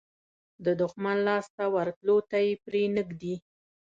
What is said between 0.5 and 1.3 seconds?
د دښمن